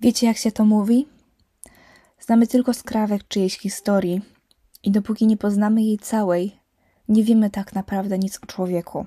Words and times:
Wiecie, 0.00 0.26
jak 0.26 0.36
się 0.36 0.52
to 0.52 0.64
mówi? 0.64 1.06
Znamy 2.20 2.46
tylko 2.46 2.74
skrawek 2.74 3.28
czyjejś 3.28 3.58
historii 3.58 4.20
i 4.82 4.90
dopóki 4.90 5.26
nie 5.26 5.36
poznamy 5.36 5.82
jej 5.82 5.98
całej, 5.98 6.58
nie 7.08 7.24
wiemy 7.24 7.50
tak 7.50 7.72
naprawdę 7.72 8.18
nic 8.18 8.38
o 8.42 8.46
człowieku. 8.46 9.06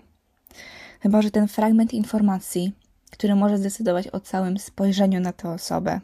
Chyba, 1.00 1.22
że 1.22 1.32
ten 1.32 1.48
fragment 1.48 1.94
informacji, 1.94 2.74
który 3.12 3.36
może 3.36 3.58
zdecydować 3.58 4.08
o 4.08 4.20
całym 4.20 4.58
spojrzeniu 4.58 5.20
na 5.20 5.34
tę 5.34 5.50
osobę. 5.50 6.02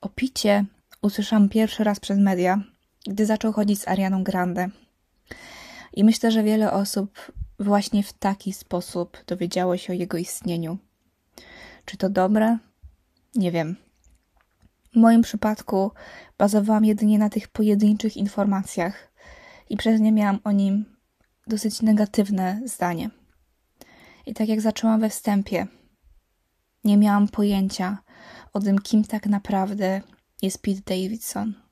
O 0.00 0.08
picie 0.08 0.64
usłyszałam 1.02 1.48
pierwszy 1.48 1.84
raz 1.84 2.00
przez 2.00 2.18
media, 2.18 2.62
gdy 3.06 3.26
zaczął 3.26 3.52
chodzić 3.52 3.80
z 3.80 3.88
Arianą 3.88 4.24
Grande. 4.24 4.68
I 5.92 6.04
myślę, 6.04 6.30
że 6.30 6.42
wiele 6.42 6.72
osób 6.72 7.32
właśnie 7.58 8.02
w 8.02 8.12
taki 8.12 8.52
sposób 8.52 9.18
dowiedziało 9.26 9.76
się 9.76 9.92
o 9.92 9.96
jego 9.96 10.18
istnieniu. 10.18 10.78
Czy 11.84 11.96
to 11.96 12.10
dobre? 12.10 12.58
Nie 13.34 13.52
wiem. 13.52 13.76
W 14.92 14.96
moim 14.96 15.22
przypadku 15.22 15.90
bazowałam 16.38 16.84
jedynie 16.84 17.18
na 17.18 17.30
tych 17.30 17.48
pojedynczych 17.48 18.16
informacjach 18.16 19.12
i 19.68 19.76
przez 19.76 20.00
nie 20.00 20.12
miałam 20.12 20.38
o 20.44 20.52
nim 20.52 20.96
dosyć 21.46 21.82
negatywne 21.82 22.60
zdanie. 22.64 23.10
I 24.26 24.34
tak 24.34 24.48
jak 24.48 24.60
zaczęłam 24.60 25.00
we 25.00 25.08
wstępie, 25.08 25.66
nie 26.84 26.96
miałam 26.96 27.28
pojęcia 27.28 27.98
o 28.52 28.60
tym, 28.60 28.78
kim 28.78 29.04
tak 29.04 29.26
naprawdę 29.26 30.00
jest 30.42 30.62
Pete 30.62 30.80
Davidson. 30.86 31.69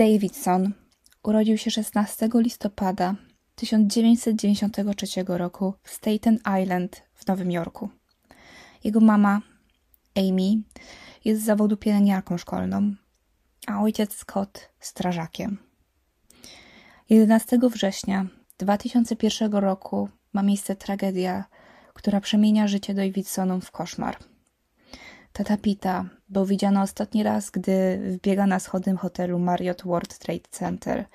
Davidson 0.00 0.72
urodził 1.22 1.58
się 1.58 1.70
16 1.70 2.28
listopada 2.34 3.14
1993 3.54 5.06
roku 5.26 5.74
w 5.82 5.90
Staten 5.90 6.38
Island 6.62 7.02
w 7.14 7.26
Nowym 7.26 7.50
Jorku. 7.50 7.90
Jego 8.84 9.00
mama, 9.00 9.40
Amy, 10.16 10.62
jest 11.24 11.42
z 11.42 11.44
zawodu 11.44 11.76
pielęgniarką 11.76 12.38
szkolną, 12.38 12.94
a 13.66 13.82
ojciec 13.82 14.14
Scott 14.14 14.70
strażakiem. 14.78 15.58
11 17.10 17.58
września 17.62 18.26
2001 18.58 19.52
roku 19.52 20.08
ma 20.32 20.42
miejsce 20.42 20.76
tragedia, 20.76 21.44
która 21.94 22.20
przemienia 22.20 22.68
życie 22.68 22.94
Davidsonów 22.94 23.64
w 23.64 23.70
koszmar. 23.70 24.16
Tata 25.32 25.56
Pita 25.56 26.19
był 26.30 26.46
widziany 26.46 26.80
ostatni 26.80 27.22
raz, 27.22 27.50
gdy 27.50 28.00
wbiega 28.12 28.46
na 28.46 28.58
schody 28.60 28.96
hotelu 28.96 29.38
Marriott 29.38 29.82
World 29.82 30.18
Trade 30.18 30.48
Center, 30.50 31.06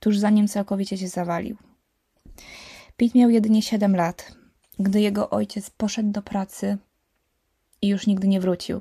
tuż 0.00 0.18
zanim 0.18 0.48
całkowicie 0.48 0.98
się 0.98 1.08
zawalił. 1.08 1.56
Pete 2.96 3.18
miał 3.18 3.30
jedynie 3.30 3.62
7 3.62 3.96
lat, 3.96 4.34
gdy 4.78 5.00
jego 5.00 5.30
ojciec 5.30 5.70
poszedł 5.70 6.10
do 6.10 6.22
pracy 6.22 6.78
i 7.82 7.88
już 7.88 8.06
nigdy 8.06 8.28
nie 8.28 8.40
wrócił. 8.40 8.80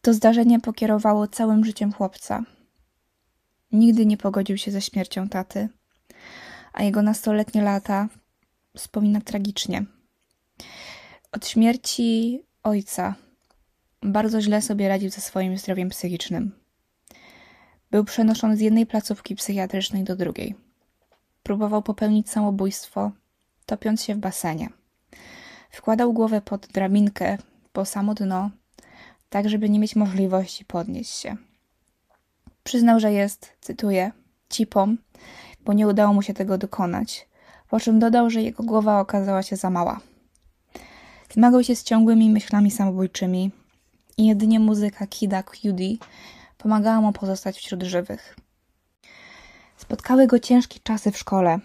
To 0.00 0.14
zdarzenie 0.14 0.60
pokierowało 0.60 1.26
całym 1.28 1.64
życiem 1.64 1.92
chłopca. 1.92 2.42
Nigdy 3.72 4.06
nie 4.06 4.16
pogodził 4.16 4.58
się 4.58 4.70
ze 4.70 4.80
śmiercią 4.80 5.28
taty, 5.28 5.68
a 6.72 6.82
jego 6.82 7.02
nastoletnie 7.02 7.62
lata 7.62 8.08
wspomina 8.76 9.20
tragicznie. 9.20 9.84
Od 11.32 11.46
śmierci 11.48 12.40
ojca 12.62 13.14
bardzo 14.02 14.40
źle 14.40 14.62
sobie 14.62 14.88
radził 14.88 15.10
ze 15.10 15.20
swoim 15.20 15.58
zdrowiem 15.58 15.88
psychicznym. 15.88 16.52
Był 17.90 18.04
przenoszony 18.04 18.56
z 18.56 18.60
jednej 18.60 18.86
placówki 18.86 19.36
psychiatrycznej 19.36 20.04
do 20.04 20.16
drugiej. 20.16 20.54
Próbował 21.42 21.82
popełnić 21.82 22.30
samobójstwo, 22.30 23.12
topiąc 23.66 24.02
się 24.02 24.14
w 24.14 24.18
basenie. 24.18 24.68
Wkładał 25.70 26.12
głowę 26.12 26.40
pod 26.40 26.66
drabinkę 26.66 27.38
po 27.72 27.84
samo 27.84 28.14
dno, 28.14 28.50
tak 29.30 29.48
żeby 29.48 29.70
nie 29.70 29.78
mieć 29.78 29.96
możliwości 29.96 30.64
podnieść 30.64 31.10
się. 31.10 31.36
Przyznał, 32.64 33.00
że 33.00 33.12
jest, 33.12 33.52
cytuję, 33.60 34.12
cipą, 34.50 34.96
bo 35.64 35.72
nie 35.72 35.88
udało 35.88 36.14
mu 36.14 36.22
się 36.22 36.34
tego 36.34 36.58
dokonać, 36.58 37.28
po 37.68 37.80
czym 37.80 37.98
dodał, 37.98 38.30
że 38.30 38.42
jego 38.42 38.62
głowa 38.62 39.00
okazała 39.00 39.42
się 39.42 39.56
za 39.56 39.70
mała. 39.70 40.00
Zmagał 41.30 41.64
się 41.64 41.76
z 41.76 41.84
ciągłymi 41.84 42.30
myślami 42.30 42.70
samobójczymi 42.70 43.50
i 44.16 44.26
jedynie 44.26 44.60
muzyka 44.60 45.06
Kida 45.06 45.42
Cudi 45.42 45.98
pomagała 46.58 47.00
mu 47.00 47.12
pozostać 47.12 47.58
wśród 47.58 47.82
żywych. 47.82 48.36
Spotkały 49.76 50.26
go 50.26 50.38
ciężkie 50.38 50.80
czasy 50.82 51.10
w 51.10 51.18
szkole. 51.18 51.58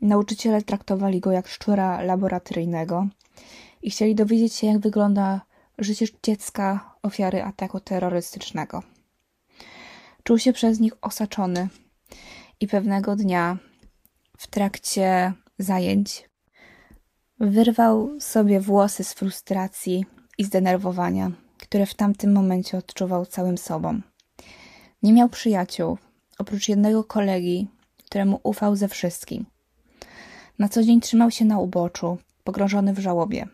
Nauczyciele 0.00 0.62
traktowali 0.62 1.20
go 1.20 1.32
jak 1.32 1.48
szczura 1.48 2.02
laboratoryjnego 2.02 3.06
i 3.82 3.90
chcieli 3.90 4.14
dowiedzieć 4.14 4.54
się, 4.54 4.66
jak 4.66 4.78
wygląda 4.78 5.40
życie 5.78 6.06
dziecka 6.22 6.94
ofiary 7.02 7.42
ataku 7.42 7.80
terrorystycznego. 7.80 8.82
Czuł 10.22 10.38
się 10.38 10.52
przez 10.52 10.80
nich 10.80 10.92
osaczony 11.00 11.68
i 12.60 12.68
pewnego 12.68 13.16
dnia 13.16 13.58
w 14.38 14.46
trakcie 14.46 15.32
zajęć 15.58 16.28
Wyrwał 17.40 18.20
sobie 18.20 18.60
włosy 18.60 19.04
z 19.04 19.12
frustracji 19.12 20.06
i 20.38 20.44
zdenerwowania, 20.44 21.30
które 21.74 21.86
w 21.86 21.94
tamtym 21.94 22.32
momencie 22.32 22.78
odczuwał 22.78 23.26
całym 23.26 23.58
sobą. 23.58 24.00
Nie 25.02 25.12
miał 25.12 25.28
przyjaciół, 25.28 25.98
oprócz 26.38 26.68
jednego 26.68 27.04
kolegi, 27.04 27.68
któremu 28.04 28.40
ufał 28.42 28.76
ze 28.76 28.88
wszystkim. 28.88 29.46
Na 30.58 30.68
co 30.68 30.82
dzień 30.82 31.00
trzymał 31.00 31.30
się 31.30 31.44
na 31.44 31.58
uboczu, 31.58 32.18
pogrążony 32.44 32.92
w 32.92 32.98
żałobie. 32.98 33.46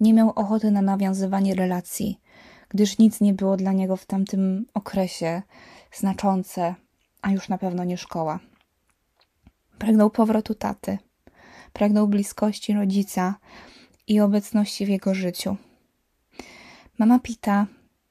Nie 0.00 0.14
miał 0.14 0.30
ochoty 0.30 0.70
na 0.70 0.82
nawiązywanie 0.82 1.54
relacji, 1.54 2.20
gdyż 2.68 2.98
nic 2.98 3.20
nie 3.20 3.34
było 3.34 3.56
dla 3.56 3.72
niego 3.72 3.96
w 3.96 4.06
tamtym 4.06 4.66
okresie 4.74 5.42
znaczące, 5.94 6.74
a 7.22 7.30
już 7.30 7.48
na 7.48 7.58
pewno 7.58 7.84
nie 7.84 7.96
szkoła. 7.96 8.40
Pragnął 9.78 10.10
powrotu 10.10 10.54
taty– 10.54 10.98
pragnął 11.78 12.08
bliskości 12.08 12.72
rodzica 12.72 13.34
i 14.06 14.20
obecności 14.20 14.86
w 14.86 14.88
jego 14.88 15.14
życiu. 15.14 15.56
Mama 17.02 17.18
Pita 17.18 17.66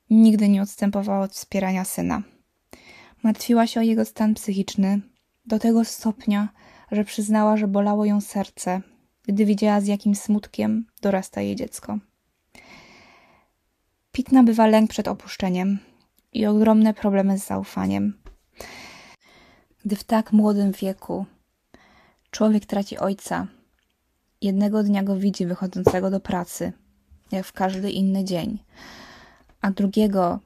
nigdy 0.09 0.49
nie 0.49 0.61
odstępowała 0.61 1.23
od 1.23 1.31
wspierania 1.31 1.85
syna. 1.85 2.21
Martwiła 3.23 3.67
się 3.67 3.79
o 3.79 3.83
jego 3.83 4.05
stan 4.05 4.33
psychiczny 4.33 5.01
do 5.45 5.59
tego 5.59 5.85
stopnia, 5.85 6.49
że 6.91 7.03
przyznała, 7.03 7.57
że 7.57 7.67
bolało 7.67 8.05
ją 8.05 8.21
serce, 8.21 8.81
gdy 9.23 9.45
widziała, 9.45 9.81
z 9.81 9.87
jakim 9.87 10.15
smutkiem 10.15 10.85
dorasta 11.01 11.41
jej 11.41 11.55
dziecko. 11.55 11.99
Pit 14.11 14.31
nabywa 14.31 14.67
lęk 14.67 14.89
przed 14.89 15.07
opuszczeniem 15.07 15.79
i 16.33 16.45
ogromne 16.45 16.93
problemy 16.93 17.37
z 17.37 17.47
zaufaniem. 17.47 18.21
Gdy 19.85 19.95
w 19.95 20.03
tak 20.03 20.33
młodym 20.33 20.71
wieku 20.71 21.25
człowiek 22.31 22.65
traci 22.65 22.97
ojca, 22.97 23.47
jednego 24.41 24.83
dnia 24.83 25.03
go 25.03 25.15
widzi 25.15 25.45
wychodzącego 25.45 26.09
do 26.09 26.19
pracy, 26.19 26.73
jak 27.31 27.45
w 27.45 27.53
każdy 27.53 27.91
inny 27.91 28.23
dzień, 28.23 28.59
a 29.61 29.71
drugiego 29.71 30.39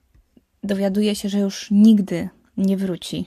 dowiaduje 0.63 1.15
się, 1.15 1.29
że 1.29 1.39
już 1.39 1.71
nigdy 1.71 2.29
nie 2.57 2.77
wróci. 2.77 3.25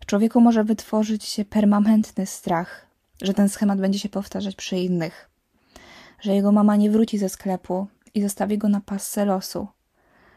W 0.00 0.06
człowieku 0.06 0.40
może 0.40 0.64
wytworzyć 0.64 1.24
się 1.24 1.44
permanentny 1.44 2.26
strach, 2.26 2.86
że 3.22 3.34
ten 3.34 3.48
schemat 3.48 3.80
będzie 3.80 3.98
się 3.98 4.08
powtarzać 4.08 4.56
przy 4.56 4.76
innych, 4.76 5.30
że 6.20 6.34
jego 6.34 6.52
mama 6.52 6.76
nie 6.76 6.90
wróci 6.90 7.18
ze 7.18 7.28
sklepu 7.28 7.86
i 8.14 8.22
zostawi 8.22 8.58
go 8.58 8.68
na 8.68 8.80
pasce 8.80 9.24
losu, 9.24 9.68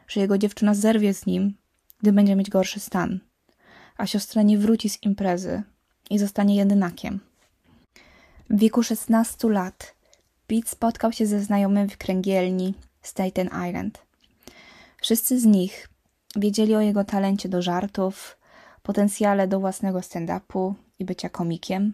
że 0.08 0.22
jego 0.22 0.38
dziewczyna 0.38 0.74
zerwie 0.74 1.14
z 1.14 1.26
nim, 1.26 1.58
gdy 2.02 2.12
będzie 2.12 2.36
mieć 2.36 2.50
gorszy 2.50 2.80
stan, 2.80 3.20
a 3.98 4.08
siostra 4.08 4.42
nie 4.42 4.58
wróci 4.58 4.90
z 4.90 5.04
imprezy 5.04 5.64
i 6.10 6.20
zostanie 6.20 6.56
jedynakiem. 6.56 7.20
W 8.50 8.60
wieku 8.60 8.84
16 8.84 9.50
lat 9.50 9.96
Pete 10.52 10.70
spotkał 10.70 11.12
się 11.12 11.26
ze 11.26 11.40
znajomym 11.40 11.90
w 11.90 11.98
kręgielni 11.98 12.74
Staten 13.02 13.48
Island. 13.70 14.06
Wszyscy 15.02 15.40
z 15.40 15.46
nich 15.46 15.90
wiedzieli 16.36 16.76
o 16.76 16.82
jego 16.82 17.04
talencie 17.04 17.50
do 17.50 17.62
żartów, 17.62 18.38
potencjale 18.84 19.48
do 19.48 19.60
własnego 19.60 20.00
stand-upu 20.00 20.74
i 21.00 21.06
bycia 21.06 21.30
komikiem. 21.30 21.94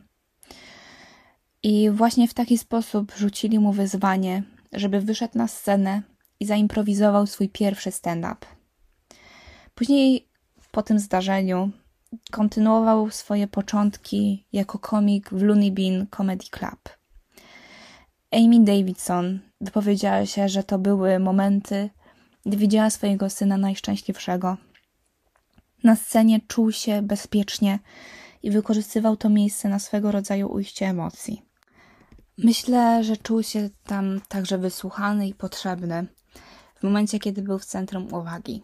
I 1.64 1.90
właśnie 1.90 2.28
w 2.28 2.34
taki 2.34 2.58
sposób 2.58 3.12
rzucili 3.18 3.60
mu 3.60 3.72
wyzwanie, 3.72 4.44
żeby 4.74 5.02
wyszedł 5.02 5.38
na 5.38 5.48
scenę 5.48 6.02
i 6.40 6.46
zaimprowizował 6.46 7.28
swój 7.28 7.50
pierwszy 7.50 7.92
stand-up. 7.92 8.46
Później, 9.76 10.28
po 10.72 10.84
tym 10.84 11.00
zdarzeniu, 11.00 11.70
kontynuował 12.32 13.12
swoje 13.12 13.48
początki 13.48 14.46
jako 14.54 14.80
komik 14.80 15.30
w 15.30 15.42
Looney 15.42 15.72
Bean 15.72 16.08
Comedy 16.18 16.46
Club. 16.52 16.97
Amy 18.38 18.60
Davidson 18.64 19.40
wypowiedziała 19.62 20.26
się, 20.26 20.50
że 20.50 20.64
to 20.64 20.80
były 20.80 21.20
momenty, 21.20 21.90
gdy 22.46 22.58
widziała 22.58 22.90
swojego 22.90 23.30
syna 23.30 23.58
najszczęśliwszego. 23.58 24.58
Na 25.84 25.96
scenie 25.96 26.40
czuł 26.48 26.72
się 26.72 27.02
bezpiecznie 27.02 27.80
i 28.44 28.52
wykorzystywał 28.52 29.18
to 29.18 29.30
miejsce 29.30 29.70
na 29.70 29.80
swego 29.80 30.12
rodzaju 30.12 30.52
ujście 30.52 30.86
emocji. 30.86 31.42
Myślę, 32.38 33.04
że 33.04 33.18
czuł 33.18 33.44
się 33.44 33.70
tam 33.84 34.22
także 34.28 34.58
wysłuchany 34.58 35.28
i 35.28 35.34
potrzebny 35.34 36.08
w 36.76 36.84
momencie, 36.84 37.20
kiedy 37.20 37.42
był 37.42 37.60
w 37.60 37.66
centrum 37.66 38.14
uwagi. 38.14 38.64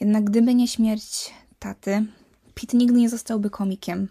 Jednak 0.00 0.24
gdyby 0.24 0.54
nie 0.54 0.68
śmierć 0.68 1.34
taty, 1.58 2.06
Pit 2.54 2.74
nigdy 2.74 2.98
nie 2.98 3.08
zostałby 3.08 3.50
komikiem. 3.50 4.08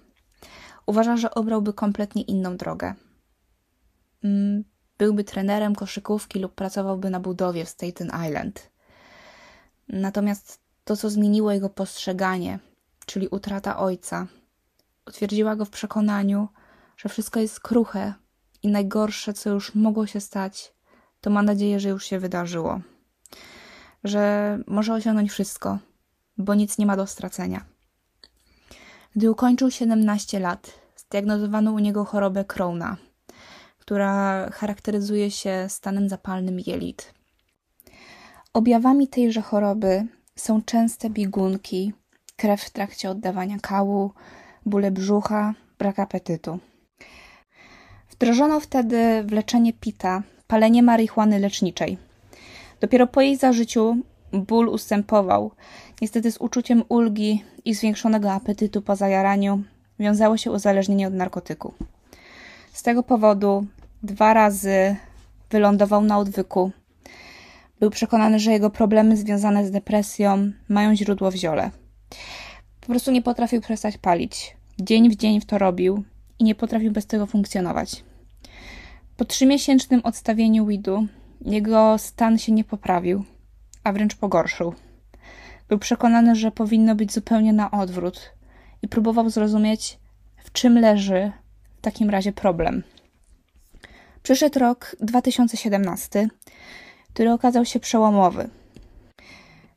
Uważa, 0.85 1.17
że 1.17 1.33
obrałby 1.33 1.73
kompletnie 1.73 2.21
inną 2.21 2.57
drogę. 2.57 2.95
Mm, 4.25 4.63
byłby 4.97 5.23
trenerem 5.23 5.75
koszykówki 5.75 6.39
lub 6.39 6.55
pracowałby 6.55 7.09
na 7.09 7.19
budowie 7.19 7.65
w 7.65 7.69
Staten 7.69 8.11
Island. 8.27 8.71
Natomiast 9.87 10.59
to, 10.83 10.97
co 10.97 11.09
zmieniło 11.09 11.51
jego 11.51 11.69
postrzeganie, 11.69 12.59
czyli 13.05 13.27
utrata 13.27 13.77
ojca, 13.77 14.27
utwierdziła 15.07 15.55
go 15.55 15.65
w 15.65 15.69
przekonaniu, 15.69 16.47
że 16.97 17.09
wszystko 17.09 17.39
jest 17.39 17.59
kruche 17.59 18.13
i 18.63 18.67
najgorsze, 18.67 19.33
co 19.33 19.49
już 19.49 19.75
mogło 19.75 20.07
się 20.07 20.21
stać, 20.21 20.73
to 21.21 21.29
ma 21.29 21.41
nadzieję, 21.41 21.79
że 21.79 21.89
już 21.89 22.05
się 22.05 22.19
wydarzyło. 22.19 22.81
Że 24.03 24.59
może 24.67 24.93
osiągnąć 24.93 25.31
wszystko, 25.31 25.77
bo 26.37 26.55
nic 26.55 26.77
nie 26.77 26.85
ma 26.85 26.97
do 26.97 27.07
stracenia. 27.07 27.65
Gdy 29.15 29.31
ukończył 29.31 29.71
17 29.71 30.39
lat, 30.39 30.71
zdiagnozowano 30.95 31.71
u 31.71 31.79
niego 31.79 32.05
chorobę 32.05 32.45
Crowna, 32.45 32.97
która 33.85 34.49
charakteryzuje 34.49 35.31
się 35.31 35.65
stanem 35.69 36.09
zapalnym 36.09 36.59
jelit. 36.67 37.13
Objawami 38.53 39.07
tejże 39.07 39.41
choroby 39.41 40.05
są 40.35 40.61
częste 40.61 41.09
biegunki, 41.09 41.93
krew 42.35 42.61
w 42.61 42.69
trakcie 42.69 43.09
oddawania 43.09 43.59
kału, 43.59 44.11
bóle 44.65 44.91
brzucha, 44.91 45.53
brak 45.79 45.99
apetytu. 45.99 46.59
Wdrożono 48.09 48.59
wtedy 48.59 49.23
w 49.23 49.31
leczenie 49.31 49.73
Pita 49.73 50.23
palenie 50.47 50.83
marihuany 50.83 51.39
leczniczej. 51.39 51.97
Dopiero 52.81 53.07
po 53.07 53.21
jej 53.21 53.37
zażyciu 53.37 53.97
ból 54.33 54.69
ustępował. 54.69 55.51
Niestety 56.01 56.31
z 56.31 56.37
uczuciem 56.37 56.83
ulgi 56.89 57.43
i 57.65 57.73
zwiększonego 57.73 58.31
apetytu 58.31 58.81
po 58.81 58.95
zajaraniu 58.95 59.63
wiązało 59.99 60.37
się 60.37 60.51
uzależnienie 60.51 61.07
od 61.07 61.13
narkotyku. 61.13 61.73
Z 62.73 62.83
tego 62.83 63.03
powodu 63.03 63.65
dwa 64.05 64.33
razy 64.33 64.95
wylądował 65.49 66.01
na 66.01 66.17
odwyku. 66.17 66.71
Był 67.79 67.89
przekonany, 67.89 68.39
że 68.39 68.51
jego 68.51 68.69
problemy 68.69 69.17
związane 69.17 69.67
z 69.67 69.71
depresją 69.71 70.51
mają 70.69 70.95
źródło 70.95 71.31
w 71.31 71.35
ziole. 71.35 71.71
Po 72.81 72.87
prostu 72.87 73.11
nie 73.11 73.21
potrafił 73.21 73.61
przestać 73.61 73.97
palić. 73.97 74.57
Dzień 74.79 75.09
w 75.09 75.15
dzień 75.15 75.41
w 75.41 75.45
to 75.45 75.57
robił 75.57 76.03
i 76.39 76.43
nie 76.43 76.55
potrafił 76.55 76.91
bez 76.91 77.05
tego 77.05 77.25
funkcjonować. 77.25 78.03
Po 79.17 79.25
trzymiesięcznym 79.25 80.01
odstawieniu 80.03 80.65
weedu 80.65 81.07
jego 81.41 81.97
stan 81.97 82.37
się 82.37 82.51
nie 82.51 82.63
poprawił, 82.63 83.23
a 83.83 83.93
wręcz 83.93 84.15
pogorszył. 84.15 84.73
Był 85.67 85.79
przekonany, 85.79 86.35
że 86.35 86.51
powinno 86.51 86.95
być 86.95 87.13
zupełnie 87.13 87.53
na 87.53 87.71
odwrót 87.71 88.33
i 88.81 88.87
próbował 88.87 89.29
zrozumieć, 89.29 89.99
w 90.43 90.51
czym 90.51 90.79
leży 90.79 91.31
w 91.77 91.81
takim 91.81 92.09
razie 92.09 92.31
problem. 92.31 92.83
Przyszedł 94.25 94.59
rok 94.59 94.95
2017, 94.99 96.27
który 97.13 97.31
okazał 97.31 97.65
się 97.65 97.79
przełomowy. 97.79 98.49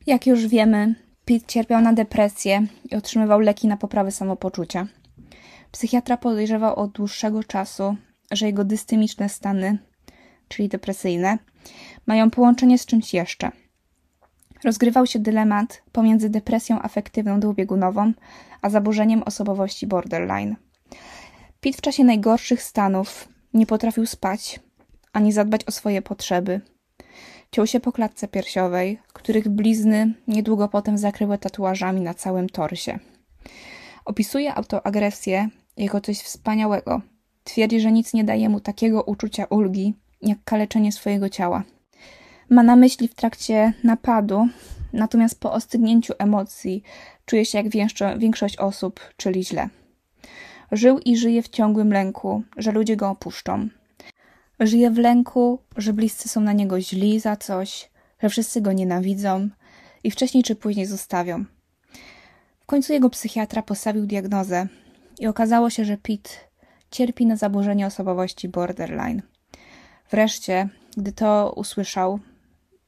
Jak 0.06 0.26
już 0.26 0.46
wiemy, 0.46 0.94
Pete 1.24 1.46
cierpiał 1.46 1.82
na 1.82 1.92
depresję 1.92 2.66
i 2.90 2.96
otrzymywał 2.96 3.40
leki 3.40 3.68
na 3.68 3.76
poprawę 3.76 4.10
samopoczucia. 4.10 4.86
Psychiatra 5.72 6.16
podejrzewał 6.16 6.76
od 6.76 6.92
dłuższego 6.92 7.44
czasu, 7.44 7.96
że 8.30 8.46
jego 8.46 8.64
dystemiczne 8.64 9.28
stany, 9.28 9.78
czyli 10.48 10.68
depresyjne, 10.68 11.38
mają 12.06 12.30
połączenie 12.30 12.78
z 12.78 12.86
czymś 12.86 13.14
jeszcze. 13.14 13.50
Rozgrywał 14.64 15.06
się 15.06 15.18
dylemat 15.18 15.82
pomiędzy 15.92 16.30
depresją 16.30 16.82
afektywną 16.82 17.40
dwubiegunową, 17.40 18.12
a 18.62 18.70
zaburzeniem 18.70 19.22
osobowości 19.22 19.86
borderline. 19.86 20.56
Pete 21.60 21.78
w 21.78 21.80
czasie 21.80 22.04
najgorszych 22.04 22.62
stanów 22.62 23.28
nie 23.58 23.66
potrafił 23.66 24.06
spać 24.06 24.60
ani 25.12 25.32
zadbać 25.32 25.64
o 25.64 25.70
swoje 25.70 26.02
potrzeby. 26.02 26.60
Ciął 27.52 27.66
się 27.66 27.80
po 27.80 27.92
klatce 27.92 28.28
piersiowej, 28.28 28.98
których 29.12 29.48
blizny 29.48 30.14
niedługo 30.28 30.68
potem 30.68 30.98
zakryły 30.98 31.38
tatuażami 31.38 32.00
na 32.00 32.14
całym 32.14 32.48
torsie. 32.48 32.98
Opisuje 34.04 34.54
autoagresję 34.54 35.48
jako 35.76 36.00
coś 36.00 36.18
wspaniałego. 36.18 37.00
Twierdzi, 37.44 37.80
że 37.80 37.92
nic 37.92 38.14
nie 38.14 38.24
daje 38.24 38.48
mu 38.48 38.60
takiego 38.60 39.02
uczucia 39.02 39.44
ulgi, 39.44 39.94
jak 40.22 40.38
kaleczenie 40.44 40.92
swojego 40.92 41.28
ciała. 41.28 41.62
Ma 42.50 42.62
na 42.62 42.76
myśli 42.76 43.08
w 43.08 43.14
trakcie 43.14 43.72
napadu, 43.84 44.48
natomiast 44.92 45.40
po 45.40 45.52
ostygnięciu 45.52 46.12
emocji 46.18 46.82
czuje 47.24 47.44
się 47.44 47.58
jak 47.58 47.68
większość 48.18 48.56
osób, 48.56 49.00
czyli 49.16 49.44
źle. 49.44 49.68
Żył 50.72 50.98
i 50.98 51.16
żyje 51.16 51.42
w 51.42 51.48
ciągłym 51.48 51.92
lęku, 51.92 52.42
że 52.56 52.72
ludzie 52.72 52.96
go 52.96 53.10
opuszczą. 53.10 53.68
Żyje 54.60 54.90
w 54.90 54.98
lęku, 54.98 55.58
że 55.76 55.92
bliscy 55.92 56.28
są 56.28 56.40
na 56.40 56.52
niego 56.52 56.80
źli 56.80 57.20
za 57.20 57.36
coś, 57.36 57.90
że 58.22 58.28
wszyscy 58.28 58.60
go 58.60 58.72
nienawidzą 58.72 59.48
i 60.04 60.10
wcześniej 60.10 60.44
czy 60.44 60.56
później 60.56 60.86
zostawią. 60.86 61.44
W 62.60 62.66
końcu 62.66 62.92
jego 62.92 63.10
psychiatra 63.10 63.62
postawił 63.62 64.06
diagnozę 64.06 64.66
i 65.18 65.26
okazało 65.26 65.70
się, 65.70 65.84
że 65.84 65.96
Pete 65.96 66.30
cierpi 66.90 67.26
na 67.26 67.36
zaburzenie 67.36 67.86
osobowości 67.86 68.48
borderline. 68.48 69.22
Wreszcie, 70.10 70.68
gdy 70.96 71.12
to 71.12 71.52
usłyszał, 71.56 72.18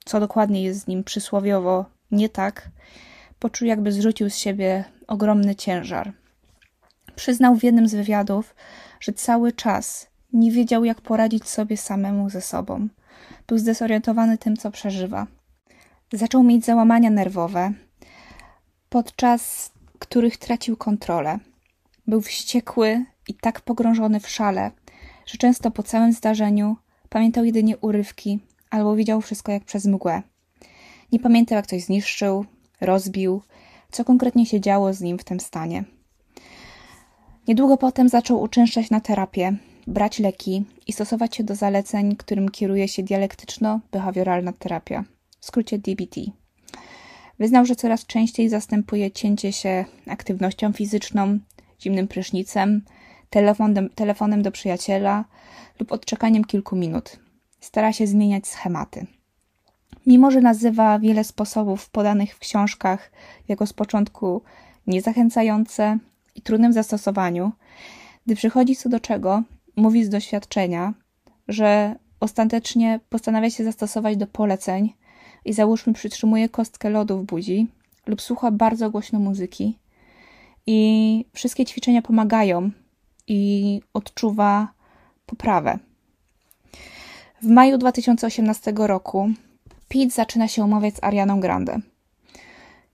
co 0.05 0.21
dokładnie 0.21 0.63
jest 0.63 0.81
z 0.81 0.87
nim 0.87 1.05
przysłowiowo 1.05 1.85
nie 2.11 2.29
tak, 2.29 2.71
poczuł, 3.39 3.69
jakby 3.69 3.93
zrzucił 3.93 4.31
z 4.31 4.37
siebie 4.37 4.85
ogromny 5.07 5.55
ciężar. 5.55 6.20
Przyznał 7.21 7.57
w 7.57 7.63
jednym 7.63 7.89
z 7.89 7.95
wywiadów, 7.95 8.55
że 9.01 9.13
cały 9.13 9.53
czas 9.53 10.07
nie 10.33 10.51
wiedział, 10.53 10.85
jak 10.85 11.01
poradzić 11.01 11.49
sobie 11.49 11.77
samemu 11.77 12.31
ze 12.31 12.41
sobą. 12.41 12.89
Był 13.47 13.59
zdezorientowany 13.59 14.39
tym, 14.39 14.57
co 14.57 14.71
przeżywa. 14.71 15.27
Zaczął 16.13 16.43
mieć 16.43 16.65
załamania 16.65 17.11
nerwowe, 17.11 17.73
podczas 18.89 19.73
których 19.99 20.37
tracił 20.37 20.77
kontrolę. 20.77 21.39
Był 22.07 22.21
wściekły 22.21 23.05
i 23.29 23.35
tak 23.35 23.61
pogrążony 23.61 24.21
w 24.21 24.29
szale, 24.29 24.71
że 25.27 25.39
często 25.39 25.71
po 25.71 25.83
całym 25.83 26.13
zdarzeniu 26.13 26.77
pamiętał 27.09 27.45
jedynie 27.45 27.77
urywki 27.77 28.39
albo 28.71 28.97
widział 28.97 29.21
wszystko 29.21 29.53
jak 29.53 29.65
przez 29.65 29.87
mgłę. 29.87 30.23
Nie 31.13 31.19
pamiętał, 31.19 31.57
jak 31.57 31.67
coś 31.67 31.83
zniszczył, 31.83 32.45
rozbił, 32.81 33.43
co 33.91 34.05
konkretnie 34.05 34.47
się 34.47 34.61
działo 34.61 34.95
z 34.95 35.01
nim 35.01 35.19
w 35.19 35.25
tym 35.25 35.41
stanie. 35.41 35.85
Niedługo 37.49 37.77
potem 37.77 38.09
zaczął 38.09 38.43
uczęszczać 38.43 38.91
na 38.91 39.01
terapię, 39.01 39.57
brać 39.87 40.19
leki 40.19 40.65
i 40.87 40.93
stosować 40.93 41.37
się 41.37 41.45
do 41.45 41.55
zaleceń, 41.55 42.17
którym 42.17 42.49
kieruje 42.49 42.89
się 42.89 43.03
dialektyczno-behawioralna 43.03 44.53
terapia, 44.59 45.05
w 45.41 45.47
skrócie 45.47 45.79
DBT. 45.79 46.21
Wyznał, 47.39 47.67
że 47.67 47.77
coraz 47.77 48.07
częściej 48.07 48.49
zastępuje 48.49 49.11
cięcie 49.11 49.53
się 49.53 49.85
aktywnością 50.07 50.73
fizyczną, 50.73 51.39
zimnym 51.83 52.09
prysznicem, 52.09 52.85
telefonem, 53.31 53.89
telefonem 53.95 54.43
do 54.43 54.53
przyjaciela 54.53 55.25
lub 55.81 55.93
odczekaniem 55.93 56.45
kilku 56.45 56.77
minut. 56.77 57.19
Stara 57.61 57.93
się 57.93 58.07
zmieniać 58.07 58.47
schematy. 58.47 59.07
Mimo, 60.07 60.31
że 60.31 60.41
nazywa 60.41 60.99
wiele 60.99 61.25
sposobów 61.25 61.91
podanych 61.91 62.35
w 62.35 62.39
książkach 62.39 63.13
jako 63.49 63.67
z 63.67 63.73
początku 63.73 64.43
niezachęcające 64.87 65.99
i 66.41 66.43
trudnym 66.43 66.73
zastosowaniu, 66.73 67.53
gdy 68.27 68.37
przychodzi 68.37 68.77
co 68.77 68.89
do 68.89 69.01
czego, 69.01 69.43
mówi 69.77 70.05
z 70.05 70.09
doświadczenia, 70.09 70.95
że 71.49 71.97
ostatecznie 72.21 73.01
postanawia 73.09 73.51
się 73.51 73.65
zastosować 73.65 74.17
do 74.17 74.27
poleceń 74.27 74.95
i 75.45 75.53
załóżmy 75.53 75.93
przytrzymuje 75.93 76.49
kostkę 76.49 76.91
lodu 76.91 77.19
w 77.19 77.25
buzi 77.25 77.67
lub 78.07 78.23
słucha 78.23 78.51
bardzo 78.51 78.91
głośno 78.91 79.19
muzyki 79.19 79.79
i 80.67 81.25
wszystkie 81.33 81.65
ćwiczenia 81.65 82.03
pomagają 82.03 82.71
i 83.27 83.81
odczuwa 83.95 84.69
poprawę. 85.27 85.79
W 87.43 87.47
maju 87.47 87.79
2018 87.79 88.73
roku 88.77 89.31
Pete 89.89 90.11
zaczyna 90.11 90.49
się 90.49 90.65
umawiać 90.65 90.95
z 90.95 91.05
Arianą 91.05 91.41
Grande. 91.41 91.79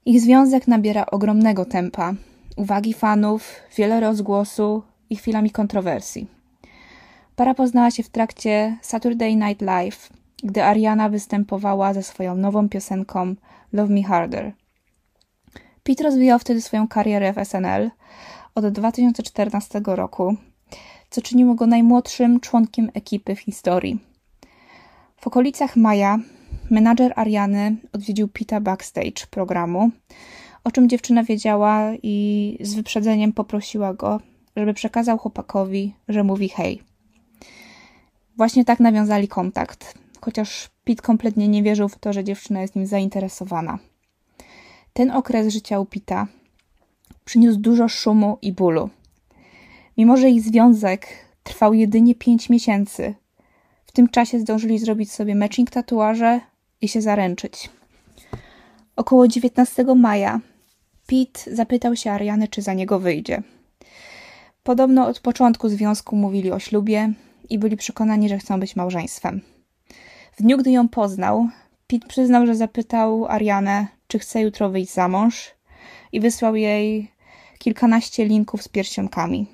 Ich 0.06 0.20
związek 0.20 0.68
nabiera 0.68 1.06
ogromnego 1.06 1.64
tempa, 1.64 2.14
uwagi 2.56 2.94
fanów, 2.94 3.54
wiele 3.76 4.00
rozgłosu 4.00 4.82
i 5.10 5.16
chwilami 5.16 5.50
kontrowersji. 5.50 6.26
Para 7.36 7.54
poznała 7.54 7.90
się 7.90 8.02
w 8.02 8.08
trakcie 8.08 8.76
Saturday 8.82 9.36
Night 9.36 9.62
Live, 9.62 10.08
gdy 10.42 10.64
Ariana 10.64 11.08
występowała 11.08 11.94
ze 11.94 12.02
swoją 12.02 12.34
nową 12.34 12.68
piosenką 12.68 13.34
Love 13.72 13.94
Me 13.94 14.02
Harder. 14.02 14.52
Pete 15.82 16.04
rozwijał 16.04 16.38
wtedy 16.38 16.60
swoją 16.60 16.88
karierę 16.88 17.32
w 17.32 17.48
SNL 17.48 17.90
od 18.54 18.68
2014 18.68 19.80
roku, 19.86 20.36
co 21.10 21.22
czyniło 21.22 21.54
go 21.54 21.66
najmłodszym 21.66 22.40
członkiem 22.40 22.90
ekipy 22.94 23.34
w 23.36 23.40
historii. 23.40 23.98
W 25.20 25.26
okolicach 25.26 25.76
maja 25.76 26.18
menadżer 26.70 27.12
Ariany 27.16 27.76
odwiedził 27.92 28.28
Pita 28.28 28.60
backstage 28.60 29.26
programu, 29.30 29.90
o 30.66 30.70
czym 30.70 30.88
dziewczyna 30.88 31.24
wiedziała 31.24 31.92
i 32.02 32.58
z 32.60 32.74
wyprzedzeniem 32.74 33.32
poprosiła 33.32 33.94
go, 33.94 34.20
żeby 34.56 34.74
przekazał 34.74 35.18
chłopakowi, 35.18 35.94
że 36.08 36.24
mówi 36.24 36.48
hej. 36.48 36.82
Właśnie 38.36 38.64
tak 38.64 38.80
nawiązali 38.80 39.28
kontakt, 39.28 39.94
chociaż 40.20 40.70
Pete 40.84 41.02
kompletnie 41.02 41.48
nie 41.48 41.62
wierzył 41.62 41.88
w 41.88 41.98
to, 41.98 42.12
że 42.12 42.24
dziewczyna 42.24 42.62
jest 42.62 42.76
nim 42.76 42.86
zainteresowana. 42.86 43.78
Ten 44.92 45.10
okres 45.10 45.52
życia 45.52 45.80
u 45.80 45.86
Pita 45.86 46.26
przyniósł 47.24 47.58
dużo 47.58 47.88
szumu 47.88 48.38
i 48.42 48.52
bólu. 48.52 48.90
Mimo, 49.96 50.16
że 50.16 50.30
ich 50.30 50.42
związek 50.42 51.06
trwał 51.42 51.74
jedynie 51.74 52.14
pięć 52.14 52.50
miesięcy, 52.50 53.14
w 53.86 53.92
tym 53.92 54.08
czasie 54.08 54.40
zdążyli 54.40 54.78
zrobić 54.78 55.12
sobie 55.12 55.34
matching 55.34 55.70
tatuaże 55.70 56.40
i 56.80 56.88
się 56.88 57.02
zaręczyć. 57.02 57.70
Około 58.96 59.28
19 59.28 59.84
maja 59.84 60.40
Pete 61.06 61.54
zapytał 61.54 61.96
się 61.96 62.10
Ariany, 62.10 62.48
czy 62.48 62.62
za 62.62 62.74
niego 62.74 63.00
wyjdzie. 63.00 63.42
Podobno 64.62 65.06
od 65.06 65.20
początku 65.20 65.68
związku 65.68 66.16
mówili 66.16 66.52
o 66.52 66.58
ślubie 66.58 67.12
i 67.50 67.58
byli 67.58 67.76
przekonani, 67.76 68.28
że 68.28 68.38
chcą 68.38 68.60
być 68.60 68.76
małżeństwem. 68.76 69.40
W 70.32 70.42
dniu, 70.42 70.58
gdy 70.58 70.70
ją 70.70 70.88
poznał, 70.88 71.48
Pete 71.86 72.08
przyznał, 72.08 72.46
że 72.46 72.54
zapytał 72.54 73.26
Arianę, 73.26 73.86
czy 74.06 74.18
chce 74.18 74.40
jutro 74.40 74.70
wyjść 74.70 74.92
za 74.92 75.08
mąż 75.08 75.50
i 76.12 76.20
wysłał 76.20 76.56
jej 76.56 77.10
kilkanaście 77.58 78.24
linków 78.24 78.62
z 78.62 78.68
pierścionkami. 78.68 79.46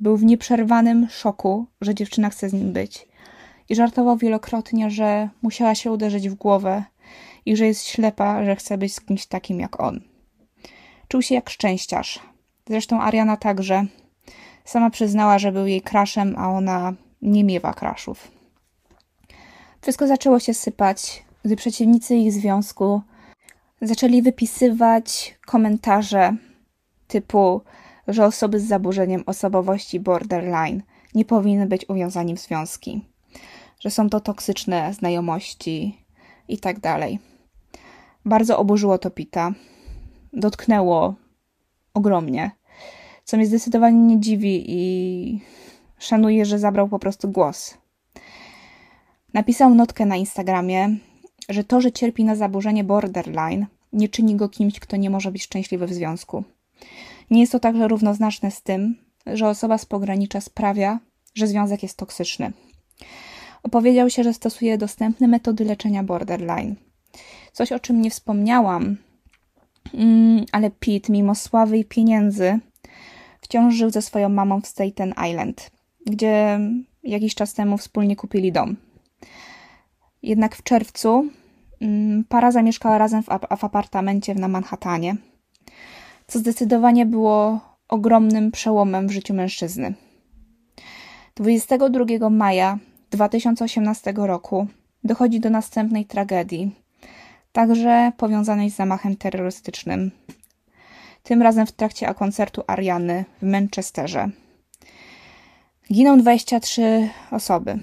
Był 0.00 0.16
w 0.16 0.24
nieprzerwanym 0.24 1.08
szoku, 1.10 1.66
że 1.80 1.94
dziewczyna 1.94 2.30
chce 2.30 2.48
z 2.48 2.52
nim 2.52 2.72
być 2.72 3.08
i 3.68 3.74
żartował 3.74 4.16
wielokrotnie, 4.16 4.90
że 4.90 5.28
musiała 5.42 5.74
się 5.74 5.92
uderzyć 5.92 6.28
w 6.28 6.34
głowę 6.34 6.84
i 7.46 7.56
że 7.56 7.66
jest 7.66 7.86
ślepa, 7.86 8.44
że 8.44 8.56
chce 8.56 8.78
być 8.78 8.94
z 8.94 9.00
kimś 9.00 9.26
takim 9.26 9.60
jak 9.60 9.80
on. 9.80 10.00
Czuł 11.08 11.22
się 11.22 11.34
jak 11.34 11.50
szczęściarz. 11.50 12.20
Zresztą 12.66 13.00
Ariana 13.02 13.36
także. 13.36 13.86
Sama 14.64 14.90
przyznała, 14.90 15.38
że 15.38 15.52
był 15.52 15.66
jej 15.66 15.82
kraszem, 15.82 16.34
a 16.38 16.50
ona 16.50 16.92
nie 17.22 17.44
miewa 17.44 17.74
kraszów. 17.74 18.30
Wszystko 19.82 20.06
zaczęło 20.06 20.40
się 20.40 20.54
sypać, 20.54 21.24
gdy 21.44 21.56
przeciwnicy 21.56 22.16
ich 22.16 22.32
związku 22.32 23.02
zaczęli 23.80 24.22
wypisywać 24.22 25.38
komentarze 25.46 26.36
typu, 27.06 27.60
że 28.08 28.24
osoby 28.24 28.60
z 28.60 28.66
zaburzeniem 28.66 29.22
osobowości 29.26 30.00
borderline 30.00 30.82
nie 31.14 31.24
powinny 31.24 31.66
być 31.66 31.88
uwiązani 31.88 32.34
w 32.34 32.40
związki, 32.40 33.04
że 33.80 33.90
są 33.90 34.10
to 34.10 34.20
toksyczne 34.20 34.94
znajomości 34.94 36.04
i 36.48 36.58
tak 36.58 36.80
dalej. 36.80 37.18
Bardzo 38.24 38.58
oburzyło 38.58 38.98
to 38.98 39.10
Pita. 39.10 39.52
Dotknęło 40.32 41.14
ogromnie, 41.94 42.50
co 43.24 43.36
mnie 43.36 43.46
zdecydowanie 43.46 43.98
nie 43.98 44.20
dziwi 44.20 44.64
i 44.66 45.40
szanuję, 45.98 46.44
że 46.44 46.58
zabrał 46.58 46.88
po 46.88 46.98
prostu 46.98 47.28
głos. 47.28 47.78
Napisał 49.34 49.74
notkę 49.74 50.06
na 50.06 50.16
Instagramie, 50.16 50.96
że 51.48 51.64
to, 51.64 51.80
że 51.80 51.92
cierpi 51.92 52.24
na 52.24 52.36
zaburzenie 52.36 52.84
borderline, 52.84 53.66
nie 53.92 54.08
czyni 54.08 54.36
go 54.36 54.48
kimś, 54.48 54.80
kto 54.80 54.96
nie 54.96 55.10
może 55.10 55.32
być 55.32 55.42
szczęśliwy 55.42 55.86
w 55.86 55.92
związku. 55.92 56.44
Nie 57.30 57.40
jest 57.40 57.52
to 57.52 57.60
także 57.60 57.88
równoznaczne 57.88 58.50
z 58.50 58.62
tym, 58.62 58.96
że 59.26 59.48
osoba 59.48 59.78
z 59.78 59.86
pogranicza 59.86 60.40
sprawia, 60.40 60.98
że 61.34 61.46
związek 61.46 61.82
jest 61.82 61.96
toksyczny. 61.96 62.52
Opowiedział 63.62 64.10
się, 64.10 64.24
że 64.24 64.34
stosuje 64.34 64.78
dostępne 64.78 65.28
metody 65.28 65.64
leczenia 65.64 66.02
borderline. 66.02 66.74
Coś, 67.52 67.72
o 67.72 67.80
czym 67.80 68.02
nie 68.02 68.10
wspomniałam, 68.10 68.96
ale 70.52 70.70
Pete, 70.70 71.12
mimo 71.12 71.34
sławy 71.34 71.78
i 71.78 71.84
pieniędzy, 71.84 72.58
wciąż 73.40 73.74
żył 73.74 73.90
ze 73.90 74.02
swoją 74.02 74.28
mamą 74.28 74.60
w 74.60 74.66
Staten 74.66 75.14
Island, 75.30 75.70
gdzie 76.06 76.60
jakiś 77.02 77.34
czas 77.34 77.54
temu 77.54 77.78
wspólnie 77.78 78.16
kupili 78.16 78.52
dom. 78.52 78.76
Jednak 80.22 80.56
w 80.56 80.62
czerwcu 80.62 81.28
mm, 81.80 82.24
para 82.24 82.50
zamieszkała 82.50 82.98
razem 82.98 83.22
w, 83.22 83.26
w 83.58 83.64
apartamencie 83.64 84.34
na 84.34 84.48
Manhattanie, 84.48 85.16
co 86.26 86.38
zdecydowanie 86.38 87.06
było 87.06 87.60
ogromnym 87.88 88.50
przełomem 88.50 89.08
w 89.08 89.12
życiu 89.12 89.34
mężczyzny. 89.34 89.94
22 91.34 92.30
maja 92.30 92.78
2018 93.10 94.12
roku 94.16 94.66
dochodzi 95.04 95.40
do 95.40 95.50
następnej 95.50 96.06
tragedii, 96.06 96.70
także 97.52 98.12
powiązanej 98.16 98.70
z 98.70 98.76
zamachem 98.76 99.16
terrorystycznym. 99.16 100.10
Tym 101.22 101.42
razem 101.42 101.66
w 101.66 101.72
trakcie 101.72 102.14
koncertu 102.14 102.62
Ariany 102.66 103.24
w 103.42 103.46
Manchesterze. 103.46 104.30
Giną 105.92 106.18
23 106.18 107.08
osoby. 107.30 107.78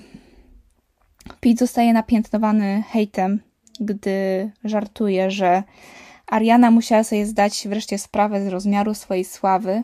Pete 1.39 1.57
zostaje 1.57 1.93
napiętnowany 1.93 2.84
hejtem, 2.91 3.41
gdy 3.79 4.51
żartuje, 4.63 5.31
że 5.31 5.63
Ariana 6.27 6.72
musiała 6.72 7.03
sobie 7.03 7.25
zdać 7.25 7.67
wreszcie 7.67 7.98
sprawę 7.98 8.45
z 8.45 8.48
rozmiaru 8.48 8.93
swojej 8.93 9.25
sławy, 9.25 9.84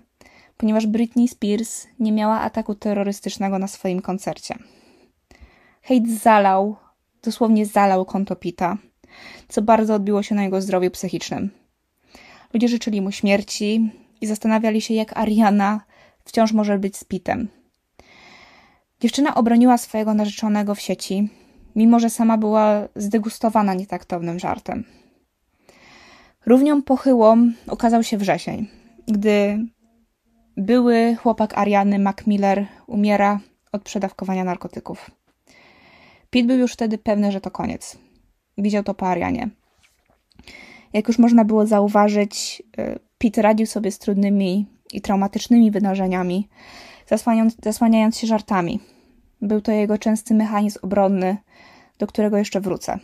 ponieważ 0.58 0.88
Britney 0.88 1.28
Spears 1.28 1.88
nie 2.00 2.12
miała 2.12 2.40
ataku 2.40 2.76
terrorystycznego 2.76 3.60
na 3.60 3.68
swoim 3.68 4.02
koncercie. 4.02 4.56
Hejt 5.82 6.10
zalał, 6.10 6.76
dosłownie 7.24 7.66
zalał 7.66 8.06
konto 8.06 8.36
Pita, 8.36 8.78
co 9.48 9.62
bardzo 9.62 9.96
odbiło 9.96 10.24
się 10.24 10.36
na 10.36 10.44
jego 10.44 10.62
zdrowiu 10.62 10.92
psychicznym. 10.92 11.50
Ludzie 12.54 12.68
życzyli 12.68 13.02
mu 13.02 13.12
śmierci 13.12 13.92
i 14.22 14.28
zastanawiali 14.28 14.82
się, 14.82 14.94
jak 14.94 15.18
Ariana 15.18 15.82
wciąż 16.26 16.52
może 16.52 16.80
być 16.80 16.98
z 16.98 17.04
Pitem. 17.04 17.48
Dziewczyna 19.00 19.36
obroniła 19.36 19.78
swojego 19.78 20.14
narzeczonego 20.14 20.76
w 20.76 20.82
sieci, 20.82 21.30
mimo 21.76 22.00
że 22.00 22.10
sama 22.10 22.38
była 22.38 22.88
zdegustowana 22.96 23.74
nietaktownym 23.74 24.40
żartem. 24.40 24.84
Równią 26.46 26.82
pochyłą 26.82 27.52
okazał 27.68 28.04
się 28.04 28.18
wrzesień, 28.18 28.68
gdy 29.08 29.66
były 30.58 31.16
chłopak 31.16 31.58
Ariany 31.58 32.00
Macmiller 32.00 32.66
umiera 32.88 33.40
od 33.72 33.84
przedawkowania 33.84 34.44
narkotyków. 34.44 35.12
Pete 36.30 36.48
był 36.48 36.58
już 36.58 36.74
wtedy 36.74 36.98
pewny, 36.98 37.32
że 37.32 37.42
to 37.42 37.52
koniec. 37.52 37.98
Widział 38.58 38.84
to 38.84 38.94
po 38.94 39.08
Arianie. 39.08 39.50
Jak 40.94 41.08
już 41.08 41.20
można 41.20 41.46
było 41.46 41.66
zauważyć, 41.66 42.64
y, 42.80 43.00
Pete 43.18 43.42
radził 43.42 43.66
sobie 43.66 43.92
z 43.92 44.00
trudnymi 44.00 44.66
i 44.94 45.02
traumatycznymi 45.02 45.72
wydarzeniami, 45.72 46.48
zasłaniając, 47.08 47.58
zasłaniając 47.64 48.18
się 48.18 48.28
żartami. 48.28 48.80
Był 49.42 49.62
to 49.62 49.72
jego 49.72 49.98
częsty 49.98 50.34
mechanizm 50.34 50.80
obronny, 50.82 51.38
do 52.00 52.08
którego 52.08 52.38
jeszcze 52.38 52.62
wrócę. 52.62 53.00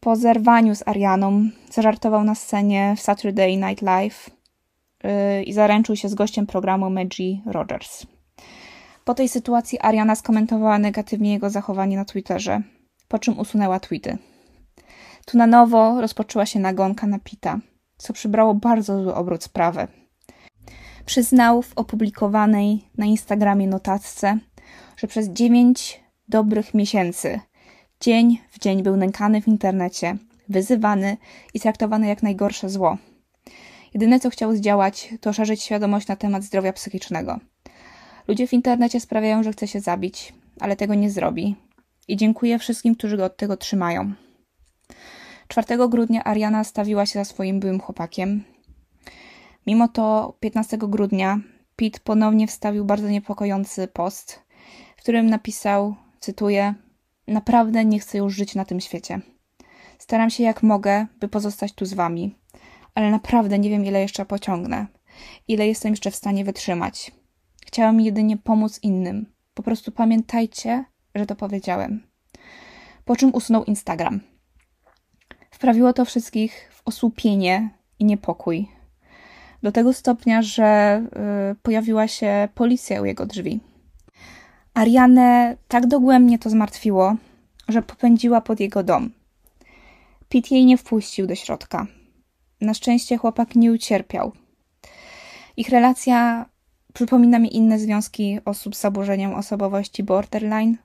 Po 0.00 0.16
zerwaniu 0.16 0.74
z 0.74 0.88
Arianą 0.88 1.48
zażartował 1.70 2.24
na 2.24 2.34
scenie 2.34 2.94
w 2.96 3.00
Saturday 3.00 3.56
Night 3.56 3.82
Live 3.82 4.30
yy, 5.04 5.42
i 5.42 5.52
zaręczył 5.52 5.96
się 5.96 6.08
z 6.08 6.14
gościem 6.14 6.46
programu 6.46 6.90
Maggie 6.90 7.40
Rogers. 7.46 8.06
Po 9.04 9.14
tej 9.14 9.28
sytuacji 9.28 9.78
Ariana 9.80 10.14
skomentowała 10.14 10.78
negatywnie 10.78 11.32
jego 11.32 11.50
zachowanie 11.50 11.96
na 11.96 12.04
Twitterze, 12.04 12.62
po 13.12 13.18
czym 13.18 13.38
usunęła 13.38 13.80
tweety. 13.80 14.18
Tu 15.26 15.38
na 15.38 15.46
nowo 15.46 16.00
rozpoczęła 16.00 16.46
się 16.46 16.60
nagonka 16.60 17.06
na 17.06 17.18
Pita, 17.18 17.58
co 17.96 18.12
przybrało 18.12 18.54
bardzo 18.54 19.02
zły 19.02 19.14
obrót 19.14 19.44
sprawy. 19.44 19.88
Przyznał 21.06 21.62
w 21.62 21.72
opublikowanej 21.76 22.88
na 22.98 23.06
Instagramie 23.06 23.66
notatce, 23.66 24.38
że 24.96 25.06
przez 25.06 25.28
dziewięć 25.28 26.00
dobrych 26.28 26.74
miesięcy 26.74 27.40
dzień 28.00 28.38
w 28.50 28.58
dzień 28.58 28.82
był 28.82 28.96
nękany 28.96 29.42
w 29.42 29.48
internecie, 29.48 30.16
wyzywany 30.48 31.16
i 31.54 31.60
traktowany 31.60 32.06
jak 32.06 32.22
najgorsze 32.22 32.68
zło. 32.68 32.96
Jedyne 33.94 34.20
co 34.20 34.30
chciał 34.30 34.56
zdziałać, 34.56 35.14
to 35.20 35.32
szerzyć 35.32 35.62
świadomość 35.62 36.06
na 36.06 36.16
temat 36.16 36.42
zdrowia 36.42 36.72
psychicznego. 36.72 37.40
Ludzie 38.28 38.46
w 38.46 38.52
internecie 38.52 39.00
sprawiają, 39.00 39.42
że 39.42 39.52
chce 39.52 39.68
się 39.68 39.80
zabić, 39.80 40.32
ale 40.60 40.76
tego 40.76 40.94
nie 40.94 41.10
zrobi. 41.10 41.56
I 42.08 42.16
dziękuję 42.16 42.58
wszystkim, 42.58 42.94
którzy 42.94 43.16
go 43.16 43.24
od 43.24 43.36
tego 43.36 43.56
trzymają. 43.56 44.12
4 45.48 45.88
grudnia 45.88 46.24
Ariana 46.24 46.64
stawiła 46.64 47.06
się 47.06 47.18
za 47.18 47.24
swoim 47.24 47.60
byłym 47.60 47.80
chłopakiem. 47.80 48.44
Mimo 49.66 49.88
to 49.88 50.36
15 50.40 50.78
grudnia 50.78 51.40
Pete 51.76 52.00
ponownie 52.04 52.46
wstawił 52.46 52.84
bardzo 52.84 53.08
niepokojący 53.08 53.88
post, 53.88 54.42
w 54.96 55.00
którym 55.00 55.30
napisał, 55.30 55.94
cytuję: 56.20 56.74
Naprawdę 57.26 57.84
nie 57.84 58.00
chcę 58.00 58.18
już 58.18 58.34
żyć 58.34 58.54
na 58.54 58.64
tym 58.64 58.80
świecie. 58.80 59.20
Staram 59.98 60.30
się 60.30 60.42
jak 60.42 60.62
mogę, 60.62 61.06
by 61.20 61.28
pozostać 61.28 61.72
tu 61.72 61.86
z 61.86 61.94
wami, 61.94 62.34
ale 62.94 63.10
naprawdę 63.10 63.58
nie 63.58 63.70
wiem, 63.70 63.84
ile 63.84 64.00
jeszcze 64.00 64.26
pociągnę, 64.26 64.86
ile 65.48 65.66
jestem 65.66 65.92
jeszcze 65.92 66.10
w 66.10 66.16
stanie 66.16 66.44
wytrzymać. 66.44 67.12
Chciałam 67.66 68.00
jedynie 68.00 68.36
pomóc 68.36 68.80
innym. 68.82 69.32
Po 69.54 69.62
prostu 69.62 69.92
pamiętajcie, 69.92 70.84
że 71.14 71.26
to 71.26 71.36
powiedziałem. 71.36 72.02
Po 73.04 73.16
czym 73.16 73.34
usunął 73.34 73.64
Instagram. 73.64 74.20
Wprawiło 75.50 75.92
to 75.92 76.04
wszystkich 76.04 76.70
w 76.72 76.82
osłupienie 76.84 77.70
i 77.98 78.04
niepokój. 78.04 78.68
Do 79.62 79.72
tego 79.72 79.92
stopnia, 79.92 80.42
że 80.42 81.02
y, 81.52 81.54
pojawiła 81.62 82.08
się 82.08 82.48
policja 82.54 83.02
u 83.02 83.04
jego 83.04 83.26
drzwi. 83.26 83.60
Arianę 84.74 85.56
tak 85.68 85.86
dogłębnie 85.86 86.38
to 86.38 86.50
zmartwiło, 86.50 87.16
że 87.68 87.82
popędziła 87.82 88.40
pod 88.40 88.60
jego 88.60 88.82
dom. 88.82 89.10
Pete 90.28 90.54
jej 90.54 90.64
nie 90.64 90.78
wpuścił 90.78 91.26
do 91.26 91.34
środka. 91.34 91.86
Na 92.60 92.74
szczęście 92.74 93.16
chłopak 93.16 93.54
nie 93.54 93.72
ucierpiał. 93.72 94.32
Ich 95.56 95.68
relacja 95.68 96.46
przypomina 96.92 97.38
mi 97.38 97.56
inne 97.56 97.78
związki 97.78 98.38
osób 98.44 98.76
z 98.76 98.80
zaburzeniem 98.80 99.34
osobowości 99.34 100.02
borderline, 100.02 100.76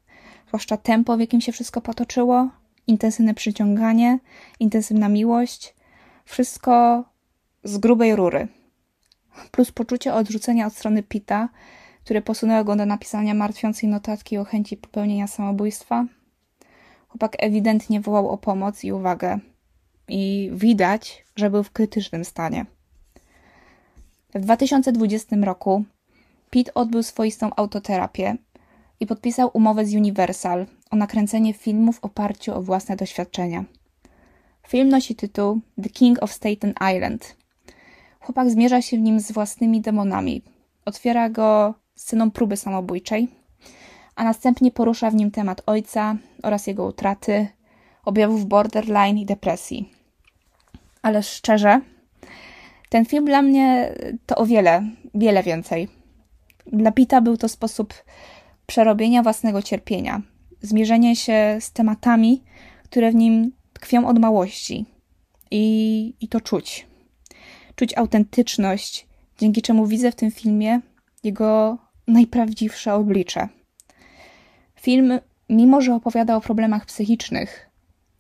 zwłaszcza 0.48 0.78
tempo, 0.78 1.18
w 1.18 1.20
jakim 1.20 1.42
się 1.42 1.52
wszystko 1.52 1.82
potoczyło, 1.82 2.50
intensywne 2.88 3.34
przyciąganie, 3.34 4.20
intensywna 4.60 5.10
miłość, 5.10 5.76
wszystko 6.26 7.04
z 7.64 7.78
grubej 7.78 8.16
rury. 8.16 8.48
Plus 9.52 9.72
poczucie 9.72 10.14
odrzucenia 10.14 10.68
od 10.68 10.74
strony 10.74 11.04
Pita, 11.04 11.50
które 12.04 12.22
posunęło 12.22 12.64
go 12.64 12.76
do 12.76 12.86
napisania 12.86 13.34
martwiącej 13.34 13.90
notatki 13.90 14.38
o 14.38 14.44
chęci 14.44 14.78
popełnienia 14.78 15.28
samobójstwa. 15.28 16.06
Chłopak 17.08 17.36
ewidentnie 17.40 18.02
wołał 18.02 18.30
o 18.30 18.38
pomoc 18.38 18.84
i 18.84 18.92
uwagę. 18.92 19.40
I 20.08 20.52
widać, 20.54 21.26
że 21.36 21.50
był 21.50 21.64
w 21.64 21.72
krytycznym 21.72 22.26
stanie. 22.26 22.66
W 24.36 24.40
2020 24.40 25.36
roku 25.36 25.84
Pete 26.50 26.74
odbył 26.74 27.04
swoistą 27.04 27.50
autoterapię 27.56 28.38
i 29.00 29.08
podpisał 29.08 29.50
umowę 29.54 29.86
z 29.86 29.96
Universal 29.96 30.66
o 30.92 30.96
nakręcenie 30.96 31.54
filmu 31.54 31.94
w 31.94 32.04
oparciu 32.04 32.56
o 32.56 32.62
własne 32.62 32.96
doświadczenia. 32.96 33.66
Film 34.68 34.90
nosi 34.90 35.16
tytuł 35.16 35.60
The 35.84 35.90
King 35.90 36.24
of 36.24 36.34
Staten 36.34 36.74
Island. 36.96 37.36
Chłopak 38.20 38.50
zmierza 38.50 38.82
się 38.82 38.98
w 38.98 39.00
nim 39.00 39.20
z 39.20 39.32
własnymi 39.32 39.82
demonami. 39.82 40.42
Otwiera 40.86 41.30
go 41.30 41.74
sceną 41.96 42.32
próby 42.32 42.58
samobójczej, 42.58 43.28
a 44.16 44.24
następnie 44.24 44.72
porusza 44.72 45.12
w 45.12 45.16
nim 45.16 45.32
temat 45.32 45.62
ojca 45.66 46.16
oraz 46.44 46.68
jego 46.68 46.86
utraty, 46.86 47.48
objawów 48.06 48.46
borderline 48.46 49.18
i 49.18 49.26
depresji. 49.26 49.94
Ale 51.02 51.24
szczerze, 51.24 51.82
ten 52.90 53.06
film 53.06 53.26
dla 53.26 53.42
mnie 53.42 53.96
to 54.26 54.36
o 54.36 54.46
wiele, 54.46 54.84
wiele 55.16 55.44
więcej. 55.44 55.88
Dla 56.68 56.92
Pita 56.92 57.22
był 57.22 57.38
to 57.38 57.50
sposób 57.50 57.94
przerobienia 58.68 59.24
własnego 59.24 59.62
cierpienia, 59.62 60.22
zmierzenie 60.62 61.16
się 61.16 61.58
z 61.60 61.72
tematami, 61.72 62.44
które 62.84 63.12
w 63.12 63.16
nim 63.16 63.52
tkwią 63.74 64.08
od 64.08 64.20
małości. 64.20 64.86
I, 65.52 66.14
i 66.22 66.28
to 66.28 66.42
czuć. 66.42 66.88
Czuć 67.76 67.98
autentyczność, 67.98 69.08
dzięki 69.38 69.62
czemu 69.62 69.86
widzę 69.86 70.12
w 70.12 70.16
tym 70.16 70.32
filmie 70.32 70.82
jego 71.24 71.78
najprawdziwsze 72.08 72.94
oblicze. 72.94 73.50
Film, 74.76 75.20
mimo 75.50 75.82
że 75.82 75.96
opowiada 75.96 76.36
o 76.36 76.42
problemach 76.42 76.86
psychicznych 76.86 77.70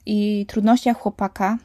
i 0.05 0.45
trudnościach 0.47 0.97
chłopaka, 0.97 1.57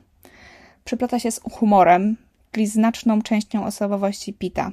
przeplata 0.85 1.19
się 1.19 1.31
z 1.31 1.41
humorem, 1.53 2.17
czyli 2.53 2.67
znaczną 2.67 3.23
częścią 3.23 3.65
osobowości 3.65 4.33
Pita. 4.33 4.73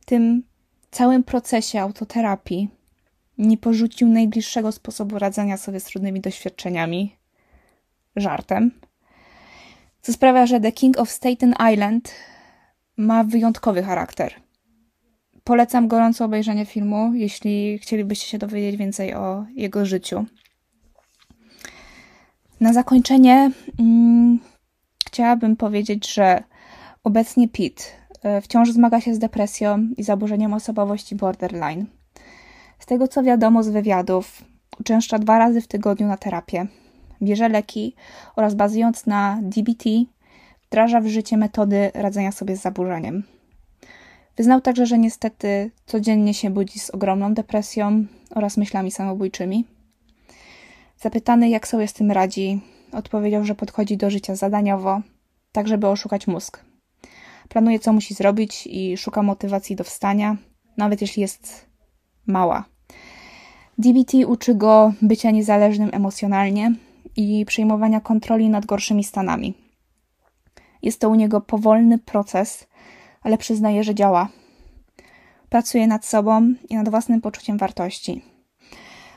W 0.00 0.04
tym 0.04 0.42
całym 0.90 1.24
procesie 1.24 1.80
autoterapii 1.80 2.77
nie 3.38 3.58
porzucił 3.58 4.08
najbliższego 4.08 4.72
sposobu 4.72 5.18
radzenia 5.18 5.56
sobie 5.56 5.80
z 5.80 5.84
trudnymi 5.84 6.20
doświadczeniami 6.20 7.16
żartem, 8.16 8.70
co 10.02 10.12
sprawia, 10.12 10.46
że 10.46 10.60
The 10.60 10.72
King 10.72 10.98
of 10.98 11.10
Staten 11.10 11.54
Island 11.72 12.14
ma 12.96 13.24
wyjątkowy 13.24 13.82
charakter. 13.82 14.34
Polecam 15.44 15.88
gorąco 15.88 16.24
obejrzenie 16.24 16.66
filmu, 16.66 17.14
jeśli 17.14 17.78
chcielibyście 17.78 18.26
się 18.26 18.38
dowiedzieć 18.38 18.76
więcej 18.76 19.14
o 19.14 19.46
jego 19.54 19.86
życiu. 19.86 20.26
Na 22.60 22.72
zakończenie 22.72 23.50
mm, 23.78 24.38
chciałabym 25.06 25.56
powiedzieć, 25.56 26.14
że 26.14 26.42
obecnie 27.04 27.48
Pete 27.48 27.84
e, 28.22 28.40
wciąż 28.40 28.70
zmaga 28.70 29.00
się 29.00 29.14
z 29.14 29.18
depresją 29.18 29.88
i 29.96 30.02
zaburzeniem 30.02 30.54
osobowości 30.54 31.16
borderline. 31.16 31.97
Z 32.78 32.86
tego 32.86 33.08
co 33.08 33.22
wiadomo 33.22 33.62
z 33.62 33.68
wywiadów, 33.68 34.42
uczęszcza 34.80 35.18
dwa 35.18 35.38
razy 35.38 35.60
w 35.60 35.68
tygodniu 35.68 36.06
na 36.06 36.16
terapię, 36.16 36.66
bierze 37.22 37.48
leki 37.48 37.94
oraz 38.36 38.54
bazując 38.54 39.06
na 39.06 39.38
DBT 39.42 39.84
wdraża 40.66 41.00
w 41.00 41.06
życie 41.06 41.36
metody 41.36 41.90
radzenia 41.94 42.32
sobie 42.32 42.56
z 42.56 42.62
zaburzeniem. 42.62 43.22
Wyznał 44.36 44.60
także, 44.60 44.86
że 44.86 44.98
niestety 44.98 45.70
codziennie 45.86 46.34
się 46.34 46.50
budzi 46.50 46.78
z 46.78 46.90
ogromną 46.90 47.34
depresją 47.34 48.04
oraz 48.30 48.56
myślami 48.56 48.90
samobójczymi. 48.90 49.64
Zapytany, 50.96 51.48
jak 51.48 51.68
sobie 51.68 51.88
z 51.88 51.92
tym 51.92 52.10
radzi, 52.10 52.60
odpowiedział, 52.92 53.44
że 53.44 53.54
podchodzi 53.54 53.96
do 53.96 54.10
życia 54.10 54.36
zadaniowo, 54.36 55.00
tak 55.52 55.68
żeby 55.68 55.86
oszukać 55.86 56.26
mózg. 56.26 56.64
Planuje, 57.48 57.78
co 57.78 57.92
musi 57.92 58.14
zrobić 58.14 58.66
i 58.66 58.96
szuka 58.96 59.22
motywacji 59.22 59.76
do 59.76 59.84
wstania, 59.84 60.36
nawet 60.76 61.00
jeśli 61.00 61.22
jest 61.22 61.67
mała. 62.28 62.64
DBT 63.78 64.26
uczy 64.26 64.54
go 64.54 64.92
bycia 65.02 65.30
niezależnym 65.30 65.90
emocjonalnie 65.92 66.72
i 67.16 67.44
przejmowania 67.46 68.00
kontroli 68.00 68.48
nad 68.48 68.66
gorszymi 68.66 69.04
stanami. 69.04 69.54
Jest 70.82 71.00
to 71.00 71.08
u 71.08 71.14
niego 71.14 71.40
powolny 71.40 71.98
proces, 71.98 72.66
ale 73.22 73.38
przyznaje, 73.38 73.84
że 73.84 73.94
działa. 73.94 74.28
Pracuje 75.48 75.86
nad 75.86 76.06
sobą 76.06 76.54
i 76.68 76.76
nad 76.76 76.88
własnym 76.88 77.20
poczuciem 77.20 77.58
wartości. 77.58 78.22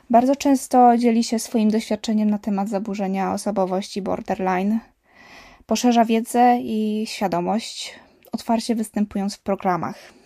Bardzo 0.09 0.35
często 0.35 0.97
dzieli 0.97 1.23
się 1.23 1.39
swoim 1.39 1.69
doświadczeniem 1.69 2.29
na 2.29 2.37
temat 2.37 2.69
zaburzenia 2.69 3.33
osobowości 3.33 4.01
borderline. 4.01 4.79
Poszerza 5.65 6.05
wiedzę 6.05 6.57
i 6.61 7.05
świadomość, 7.07 7.99
otwarcie 8.31 8.75
występując 8.75 9.35
w 9.35 9.41
programach. 9.41 10.20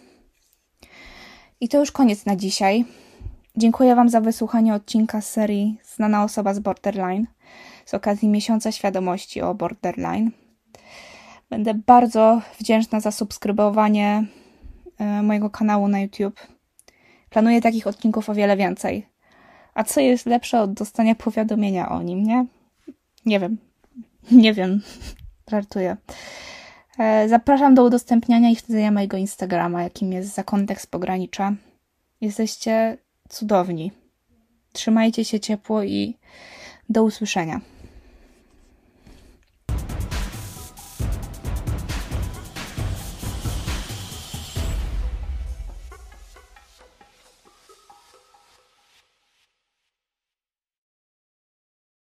I 1.66 1.70
to 1.70 1.80
już 1.80 1.92
koniec 1.92 2.26
na 2.26 2.36
dzisiaj. 2.36 2.86
Dziękuję 3.58 3.96
Wam 3.96 4.10
za 4.10 4.22
wysłuchanie 4.22 4.74
odcinka 4.74 5.22
z 5.22 5.32
serii 5.32 5.78
Znana 5.96 6.24
osoba 6.24 6.54
z 6.54 6.60
Borderline 6.60 7.26
z 7.86 7.94
okazji 7.94 8.28
Miesiąca 8.28 8.72
Świadomości 8.72 9.42
o 9.42 9.56
Borderline. 9.56 10.32
Będę 11.50 11.74
bardzo 11.74 12.42
wdzięczna 12.60 13.00
za 13.00 13.12
subskrybowanie 13.12 14.26
e, 14.98 15.22
mojego 15.22 15.50
kanału 15.50 15.88
na 15.88 16.00
YouTube. 16.00 16.40
Planuję 17.30 17.62
takich 17.62 17.88
odcinków 17.88 18.30
o 18.30 18.34
wiele 18.34 18.58
więcej. 18.58 19.08
A 19.74 19.84
co 19.84 20.00
jest 20.00 20.26
lepsze 20.26 20.62
od 20.62 20.74
dostania 20.74 21.16
powiadomienia 21.16 21.90
o 21.90 22.02
nim, 22.02 22.24
nie? 22.24 22.46
Nie 23.26 23.40
wiem. 23.40 23.58
Nie 24.32 24.54
wiem. 24.54 24.82
Żartuję. 25.52 25.98
E, 27.00 27.30
zapraszam 27.30 27.76
do 27.76 27.84
udostępniania 27.84 28.50
i 28.50 28.56
śledzenia 28.56 28.92
mojego 28.92 29.18
Instagrama, 29.18 29.84
jakim 29.84 30.14
jest 30.14 30.34
Zakątek 30.34 30.82
z 30.82 30.88
Pogranicza. 30.88 31.54
Jesteście 32.22 32.98
cudowni. 33.30 33.92
Trzymajcie 34.74 35.26
się 35.26 35.40
ciepło 35.40 35.84
i 35.84 36.18
do 36.90 37.04
usłyszenia. 37.04 37.62